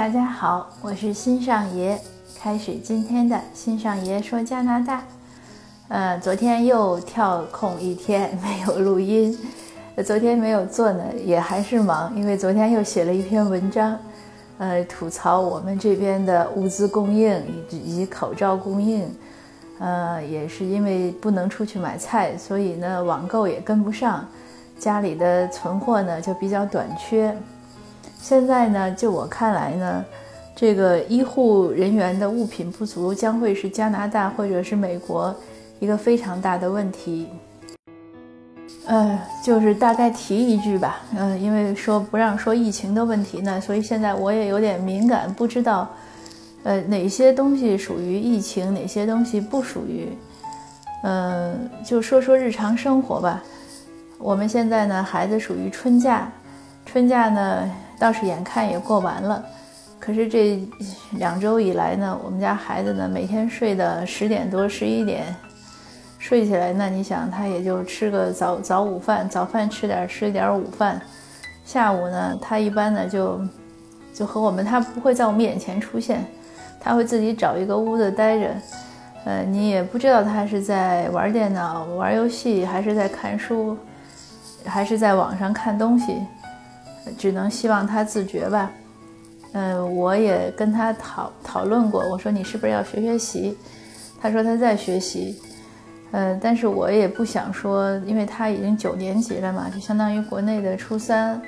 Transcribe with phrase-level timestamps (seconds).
[0.00, 2.00] 大家好，我是新上爷，
[2.40, 5.04] 开始今天的新上爷说加拿大。
[5.88, 9.38] 呃，昨天又跳空一天没有录音，
[10.02, 13.94] 昨天没有做呢，也还是忙，因为昨天又写了一篇文章，
[14.56, 17.38] 呃，吐槽我们这边的物资供应
[17.68, 19.06] 以及口罩供应。
[19.80, 24.26] 呃，也是因为不能出去买菜，所以呢，网购也跟不上，
[24.78, 27.36] 家里的存货呢就比较短缺。
[28.22, 30.04] 现在呢，就我看来呢，
[30.54, 35.34] 这个医护人员的物品不足将会是加拿大或者是美国
[35.80, 37.28] 一个非常大的问题。
[38.86, 45.88] 呃，就是大概提一句吧，嗯，因为说不让说疫情的问题呢，所以现在我也有点敏感，不知道，
[46.62, 50.08] 呃，哪些东西属于疫情，哪些东西不属于。
[51.02, 53.42] 嗯，就说说日常生活吧。
[54.18, 56.30] 我们现在呢，孩子属于春假，
[56.84, 57.68] 春假呢。
[58.00, 59.44] 倒是眼看也过完了，
[59.98, 60.66] 可是这
[61.18, 65.26] 两周以来呢，我们家孩子呢每天睡到十点多、十一点，
[66.18, 70.98] 睡起来那，你想他也就吃个早早午饭，早饭吃点，吃点午饭，
[71.62, 73.38] 下午呢，他一般呢就
[74.14, 76.24] 就和我们，他不会在我们眼前出现，
[76.80, 78.48] 他会自己找一个屋子待着，
[79.26, 83.76] 呃，你也不知道他是在玩电脑、玩游戏，还是在看书，
[84.64, 86.16] 还是在网上看东西。
[87.16, 88.70] 只能希望他自觉吧。
[89.52, 93.56] 嗯，我也跟他讨讨论过，我说你是不是要学学习？
[94.20, 95.40] 他说他在学习。
[96.12, 101.40] 嗯，但是我也不想说，因为他已经九年级了嘛，就相当于国内的初三，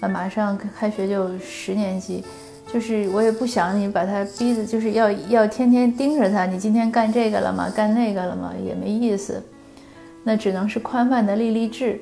[0.00, 2.24] 呃，马上开学就十年级，
[2.72, 7.68] 就是我也不想你把他逼的，就是要要天天盯着他，你今天干这个了吗？
[7.74, 8.52] 干那个了吗？
[8.64, 9.42] 也没意思。
[10.22, 12.00] 那只能是宽泛的立立志。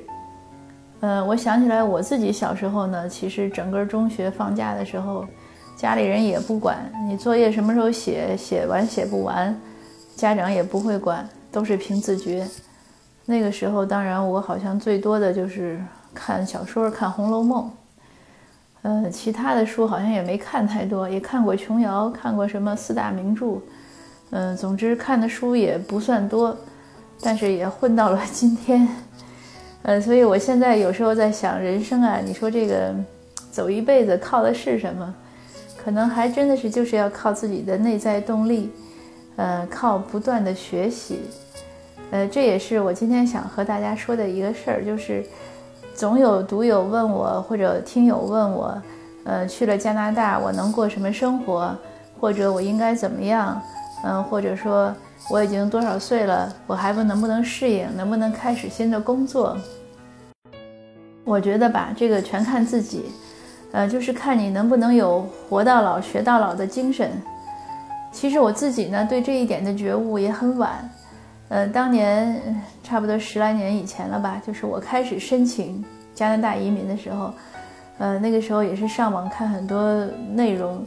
[1.01, 5.25] 嗯，我想起来我自己小时候呢，其实整个中学放假的时候，
[5.77, 6.77] 家里人也不管
[7.07, 9.55] 你作业什么时候写，写完写不完，
[10.15, 12.45] 家长也不会管，都是凭自觉。
[13.25, 15.79] 那个时候，当然我好像最多的就是
[16.13, 17.63] 看小说，看《红楼梦》。
[18.81, 23.57] 嗯，其他的书好像也没看太多，也看过琼瑶，看过什么四大名著。
[24.31, 26.57] 嗯，总之看的书也不算多，
[27.21, 28.87] 但是也混到了今天。
[29.89, 32.93] 呃，所以我现在有时候在想，人生啊，你说这个
[33.49, 35.15] 走一辈子靠的是什么？
[35.83, 38.69] 可能还真的是就是要靠自己的内在动力，
[39.35, 41.21] 呃，靠不断的学习。
[42.11, 45.25] 呃，这也是我今天想和大家说的一个事儿，就是
[45.95, 48.79] 总有读友问我，或者听友问我，
[49.23, 51.75] 呃，去了加拿大我能过什么生活，
[52.19, 53.59] 或者我应该怎么样？
[54.03, 54.93] 嗯，或者说。
[55.29, 59.55] 我已经多少岁了，我还不能不能适应，能不能开始新的工作？
[61.23, 63.05] 我觉得吧，这个全看自己，
[63.71, 67.11] 呃，就是看你能不能有活到老学到老的精神。
[68.11, 70.89] 其实我自己呢，对这一点的觉悟也很晚，
[71.49, 72.41] 呃，当年
[72.83, 75.83] 差不多十来年以前了吧，就是我开始申请
[76.15, 77.33] 加拿大移民的时候，
[77.99, 80.83] 呃，那个时候也是上网看很多内容，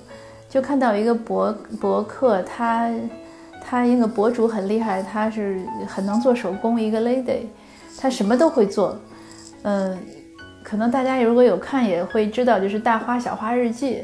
[0.49, 2.91] 就看到一个博博客，他。
[3.65, 7.47] 他一个博主很厉害，他是很能做手工，一个 lady，
[7.97, 8.99] 他什么都会做。
[9.63, 9.97] 嗯，
[10.63, 14.03] 可能大家如果有看也会知道，就是大花小花日记。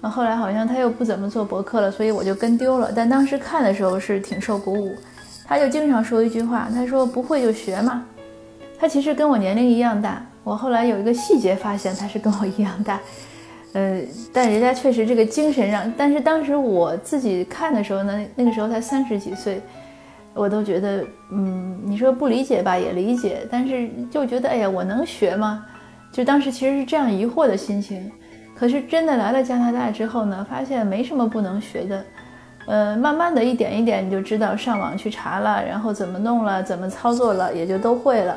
[0.00, 2.92] 啊，后来好像他又不怎么做博客了，所以我就跟丢了。
[2.94, 4.94] 但当时看的时候是挺受鼓舞。
[5.44, 8.04] 他就经常说一句话，他说不会就学嘛。
[8.78, 13.00] 他其实跟我年龄一样大，我后来有一个细节发现，他是跟我一样大。
[13.72, 14.00] 呃，
[14.32, 19.60] 但人家确实这个精神上，但是当时我自己看的时候呢，那个时候才三十几岁，
[20.32, 25.66] 我都觉得，嗯，你说不理解吧，也理解，但是就觉得，哎呀，我能学吗？
[26.12, 28.10] 就当时其实是这样疑惑的心情。
[28.54, 32.04] 可是真的来了加拿大之后呢，发现没什么不能学的，
[32.66, 38.36] 呃，慢慢的一点一点你就知道，上网去查了，然后怎么弄了，怎么操作了，也就都会了。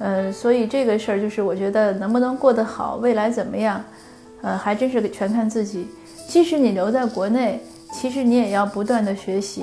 [0.00, 3.80] 呃，所以这个事儿就是我觉得能不能过得好，未来怎么样？
[4.42, 5.86] 呃，还真是全看自己。
[6.26, 7.60] 即使你留在国内，
[7.92, 9.62] 其实你也要不断的学习，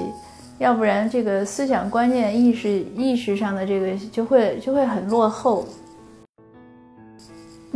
[0.59, 5.67] 要不然这个思想观念、意识意识上的这个就会就会很落后。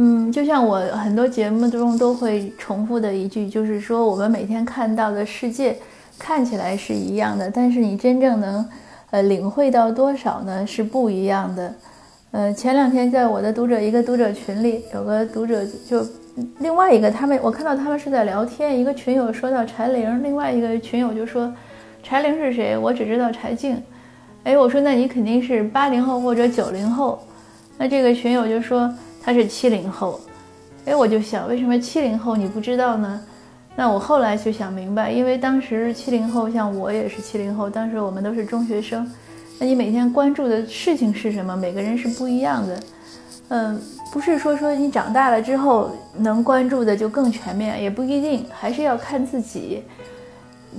[0.04, 5.78] 嗯，就像我很多节目中都会重复的一句，就是说我们每天看到的世界
[6.18, 8.68] 看起来是一样的，但是你真正能
[9.12, 10.66] 呃领会到多少呢？
[10.66, 11.72] 是不一样的。
[12.32, 16.04] 呃，前两天在我的读者一个读者群里，有个读者就。
[16.58, 18.80] 另外一个，他们我看到他们是在聊天。
[18.80, 21.54] 一个群友说到柴玲，另外一个群友就说
[22.02, 22.76] ：“柴玲是谁？
[22.76, 23.78] 我只知道柴静。”
[24.46, 27.20] 哎，我说那你肯定是八零后或者九零后。
[27.78, 30.20] 那这个群友就说他是七零后。
[30.86, 33.22] 哎，我就想，为什么七零后你不知道呢？
[33.76, 39.10] 那我后来就想明白，因为当时七零后，像我也是七零后，当时我们都是中学生，
[39.60, 41.56] 那你每天关注的事情是什么？
[41.56, 42.84] 每个人是不一样的。
[43.50, 43.80] 嗯，
[44.12, 49.84] 不是说说你长大了之后能关注的就更全面，也不一定，还是要看自己。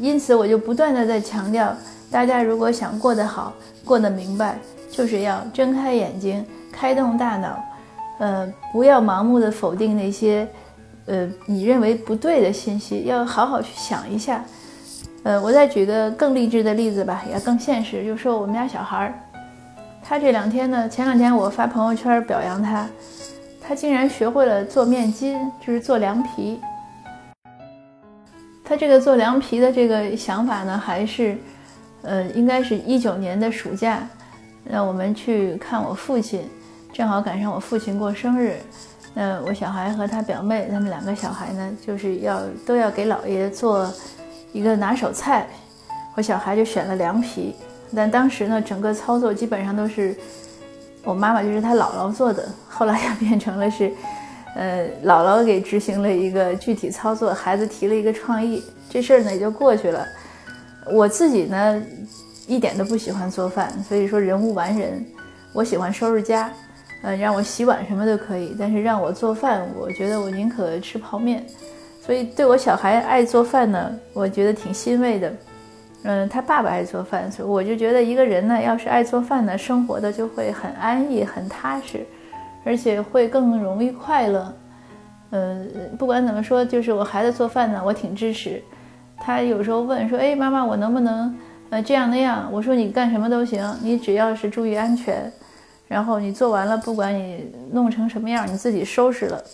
[0.00, 1.74] 因此，我就不断的在强调，
[2.10, 3.52] 大家如果想过得好、
[3.84, 4.58] 过得明白，
[4.90, 7.62] 就是要睁开眼睛，开动大脑，
[8.22, 10.46] 呃，不要盲目的否定那些。
[11.06, 14.44] 呃，你认为不对的信息，要好好去想一下。
[15.24, 19.14] 呃，我再举个更励志的例子吧，也更现实，就说我们家小孩儿，
[20.04, 22.86] 他这两天呢，前两天我发朋友圈表扬他，
[23.60, 26.60] 他竟然学会了做面筋，就是做凉皮。
[28.64, 31.36] 他这个做凉皮的这个想法呢，还是，
[32.02, 34.06] 呃，应该是一九年的暑假，
[34.62, 36.48] 让我们去看我父亲，
[36.92, 38.56] 正好赶上我父亲过生日。
[39.14, 43.92] 那我小孩和他表妹，他们两个小孩呢，就是要都要给姥爷做
[44.52, 45.46] 一个拿手菜。
[46.14, 47.54] 我小孩就选了凉皮，
[47.94, 50.14] 但当时呢，整个操作基本上都是
[51.02, 52.46] 我妈妈，就是他姥姥做的。
[52.68, 53.90] 后来又变成了是，
[54.54, 60.06] 呃，姥姥给执行了一个具体操作，孩子提了一个创意，这事儿呢也就过去了。
[60.90, 61.82] 我自己呢，
[62.46, 65.04] 一点都不喜欢做饭，所以说人无完人，
[65.52, 66.50] 我喜欢收拾家。
[67.02, 71.44] 嗯，让我洗碗什么都可以，但是让我做饭，我觉得我宁可吃泡面。
[72.00, 75.32] 所以对我小孩爱做饭呢，我觉得挺欣慰的。
[76.04, 82.04] 嗯，他爸爸爱做饭，所以我就觉得一个人呢，要是爱做饭呢，生活的就会很安逸、很踏实，
[82.64, 84.52] 而且会更容易快乐。
[85.30, 88.60] 嗯，不管怎么说，就是我孩子做饭呢，我挺支持。
[89.16, 91.32] 他有时候问说：“哎，妈妈，我能不能
[91.70, 95.32] 呃这样那样？”我说：“你干什么都行，你只要是注意安全。”
[95.92, 99.44] 然后你做完了，不管你弄成什么样，你自己收拾了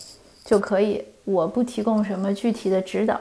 [0.45, 1.03] 就可以。
[1.25, 3.19] 我不提供什么具体的指导。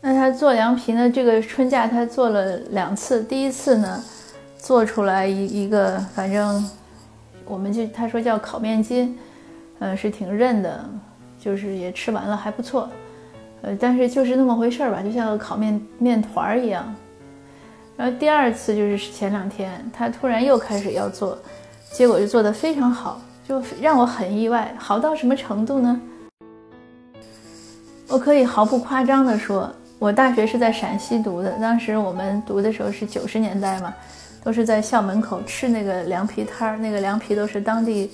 [0.00, 1.10] 那他做凉皮呢？
[1.10, 4.02] 这个春假他做了两次，第一次呢，
[4.56, 6.64] 做出来一一个，反正
[7.44, 9.18] 我们就他说叫烤面筋，
[9.80, 10.88] 嗯，是挺韧的，
[11.38, 12.88] 就是也吃完了还不错，
[13.62, 16.94] 呃，但是就是那么回事儿吧，就像个烤面面团儿一样。
[17.96, 21.38] 然后第二次就是前两天，他突然又开始要做，
[21.92, 24.74] 结果就做得非常好，就让我很意外。
[24.78, 26.00] 好到什么程度呢？
[28.08, 33.94] 我可以毫不夸张地说，我大学是在陕西读的，当时我们读的时候是九十年代嘛，
[34.42, 38.10] 都是在校门口吃那个凉皮摊儿，那个凉皮都是当地，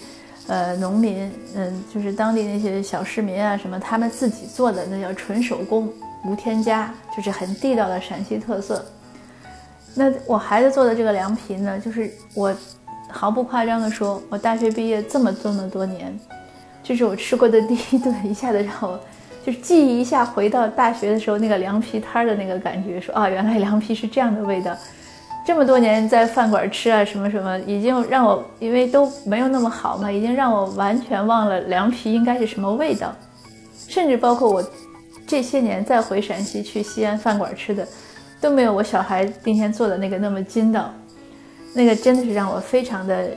[0.49, 5.89] 呃，农民，嗯，就是当地那些小市民啊什么，他们自己做的，那叫纯手工，
[6.25, 8.85] 无添加，就是很地道的陕西特色。
[9.95, 12.55] 那我孩子做的这个凉皮呢，就是我
[13.11, 16.17] 毫不夸张的说，我大学毕业这么这么多年，
[16.85, 19.01] 这是我吃过的第一顿，一下子让我
[19.45, 24.77] 就是记忆一下回到大学的时候那个凉皮摊的那个感觉，说啊，原来凉皮是这样的味道。
[25.47, 33.11] 这么多年在饭馆吃啊什么什么，已经让我因为都没有那么好嘛，已经让我完全忘了凉皮应该是什么味道，
[33.89, 34.63] 甚至包括我
[35.27, 37.89] 这些年再回陕西去西安饭馆吃的。
[38.41, 40.93] 都没有我小孩今天做的那个那么筋道，
[41.75, 43.31] 那个真的是让我非常的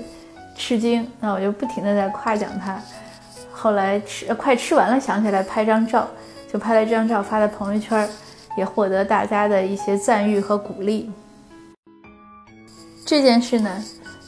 [0.55, 1.07] 吃惊。
[1.19, 2.79] 那我就不停的在夸奖他。
[3.51, 6.07] 后来吃快吃完了，想起来拍张照，
[6.51, 8.07] 就拍了这张照发在朋友圈，
[8.55, 11.09] 也获得大家的一些赞誉和鼓励。
[13.05, 13.83] 这件事呢，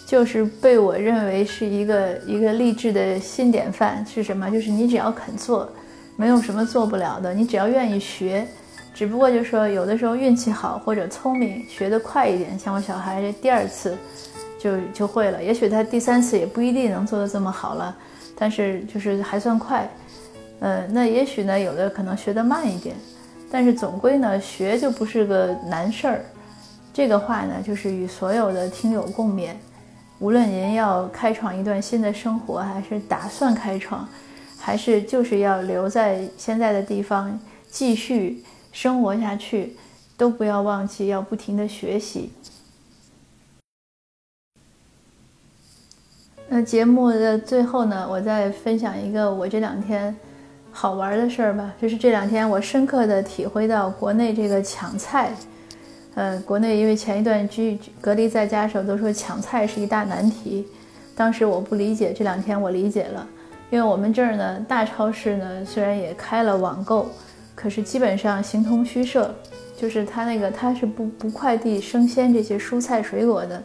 [0.07, 4.05] 就是被我认为是一个一个励志的新典范。
[4.05, 4.49] 是什么？
[4.49, 5.69] 就是你只要肯做，
[6.15, 7.33] 没有什么做不了的。
[7.33, 8.47] 你只要愿意学。
[8.93, 13.97] 只不过就是说有的时候运气好或者聪明学得快一点，像我小孩这第二次
[14.59, 17.95] 就就会了，也许他第三次也不一定能做得这么好了，
[18.37, 19.89] 但是就是还算快。
[20.59, 22.95] 呃，那也许呢有的可能学得慢一点，
[23.51, 26.25] 但是总归呢学就不是个难事儿。
[26.93, 29.53] 这个话呢就是与所有的听友共勉，
[30.19, 34.07] 无论您要开创一段新的生活，还是打算开创，
[34.59, 37.37] 还是就是要留在现在的地方
[37.69, 38.43] 继续。
[38.73, 39.77] 生活下去，
[40.17, 42.31] 都不要忘记要不停的学习。
[46.49, 50.13] 那节目的最后呢，我再分享一个我这两天
[50.71, 51.73] 好玩的事儿吧。
[51.79, 55.31] 就是这两天我深刻的体会到国内这个抢菜，
[56.15, 60.67] 呃，国内因为前一段居隔离在家的时候都说抢菜是一大难题，
[61.15, 63.27] 当时我不理解，这两天我理解了，
[63.69, 67.07] 因为我们这儿呢，大超市呢虽然也开了网购。
[67.55, 69.33] 可是基本上形同虚设，
[69.77, 73.63] 就是他那个他是不不快递生鲜这些蔬菜水果的，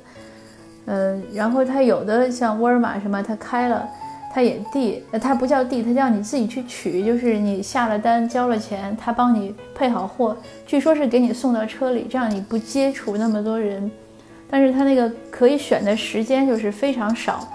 [0.87, 3.89] 嗯，然后他有的像沃尔玛什么他开了，
[4.33, 13.91] 它也递，呃，它不叫递，它叫你自己去取，就是你下了单交了钱，他帮你配好货，据说是给你送到车里，这样你不接触那么多人。
[14.51, 17.47] 但是它那个可以选的时间就是非常少，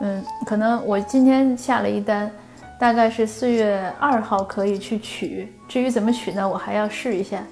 [0.00, 2.30] 嗯，可能我今天下了一单，
[2.78, 7.42] 大概是四月二号可以去取，至于怎么取呢，我还要试一下。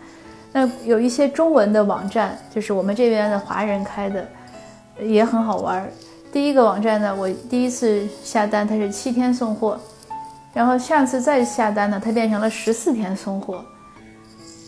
[0.52, 4.26] 那有一些中文的网站，就是我们这边的华人开的，
[5.00, 5.86] 也很好玩。
[6.32, 9.78] 第一个网站呢，我第一次下单它是七天送货，
[10.54, 13.64] 然后下次再下单呢，它变成了十四天送货。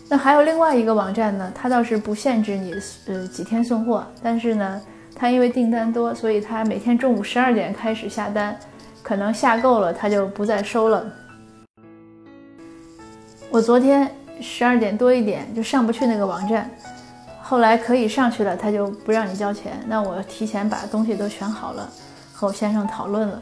[0.09, 2.73] 那还有另外一个网站呢，它倒是不限制你
[3.07, 4.81] 呃几天送货，但是呢，
[5.15, 8.55] 它因为订单多，所以它每天中午十二点开始下单，
[9.01, 11.05] 可能下够了他就不再收了。
[13.49, 16.69] 我昨天十二点多一点就上不去那个网站。
[17.41, 19.73] 后来可以上去了，他就不让你交钱。
[19.87, 21.89] 那我提前把东西都选好了，
[22.31, 23.41] 和我先生讨论了。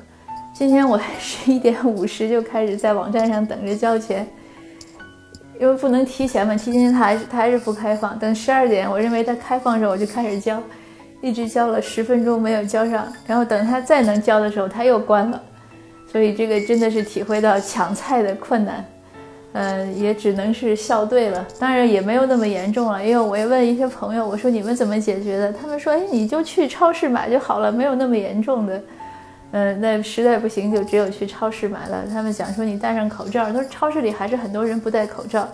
[0.54, 4.26] 今天我十一点五十就开始在网站上等着交钱，
[5.60, 6.56] 因为不能提前嘛。
[6.56, 8.18] 提前他还是他还是不开放。
[8.18, 10.64] 等十二点，我认为他开放的时候，我就开始交，
[11.22, 13.12] 一直交了十分钟没有交上。
[13.26, 15.42] 然后等他再能交的时候，他又关了。
[16.12, 18.86] 所以这个真的是体会到抢菜的困难。
[19.54, 23.04] 嗯，也只能是笑对了，当然也没有那么严重了。
[23.04, 25.52] 因为我也问一些朋友，我说你们怎么解决的？
[25.52, 28.84] 他们说，哎，你就去超市买就好了，没有那么严重的。
[29.52, 32.06] 嗯，那实在不行就只有去超市买了。
[32.12, 35.48] 他们讲说你戴上口罩，都超市里还是很多人不戴口罩，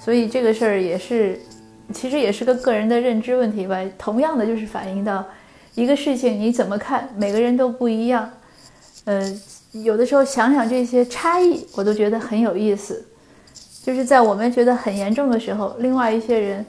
[0.00, 1.38] 所以这个事儿也是，
[1.92, 3.78] 其实也是个个人的认知问题吧。
[3.96, 5.24] 同样的就是反映到
[5.74, 8.30] 一个事情你怎么看，每个人都不一样。
[9.04, 9.40] 嗯，
[9.72, 13.04] 有的时候想想这些差异，我都觉得很有意思。
[13.84, 16.66] 就是在我们觉得很严重的时候，另外一些人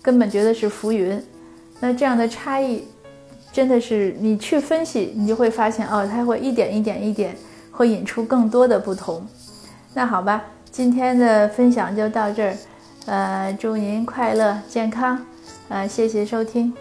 [0.00, 1.20] 根本觉得是浮云。
[1.80, 2.84] 那这样的差异，
[3.52, 7.34] 真的是你去分析，你就会发现哦，它会一点一点一点，
[7.72, 9.26] 会引出更多的不同。
[9.94, 12.54] 那好吧，今天的分享就到这儿。
[13.06, 15.24] 呃，祝您快乐健康。
[15.68, 16.72] 呃，谢谢收听。